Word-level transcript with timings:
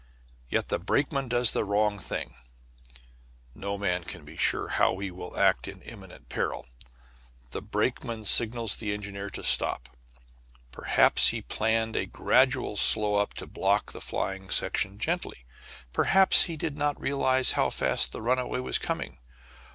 Yet 0.49 0.69
the 0.69 0.79
brakeman 0.79 1.27
does 1.27 1.51
the 1.51 1.63
wrong 1.63 1.99
thing 1.99 2.33
(no 3.53 3.77
man 3.77 4.03
can 4.03 4.25
be 4.25 4.35
sure 4.35 4.69
how 4.69 4.97
he 4.97 5.11
will 5.11 5.37
act 5.37 5.67
in 5.67 5.83
imminent 5.83 6.27
peril); 6.27 6.65
the 7.51 7.61
brakeman 7.61 8.25
signals 8.25 8.75
the 8.75 8.95
engineer 8.95 9.29
to 9.29 9.43
stop. 9.43 9.89
Perhaps 10.71 11.27
he 11.27 11.43
planned 11.43 11.95
a 11.95 12.07
gradual 12.07 12.77
slow 12.77 13.17
up 13.17 13.35
to 13.35 13.45
block 13.45 13.91
the 13.91 14.01
flying 14.01 14.49
section 14.49 14.97
gently; 14.97 15.45
perhaps 15.93 16.45
he 16.45 16.57
did 16.57 16.79
not 16.79 16.99
realize 16.99 17.51
how 17.51 17.69
fast 17.69 18.11
the 18.11 18.23
runaway 18.23 18.59
was 18.59 18.79
coming. 18.79 19.19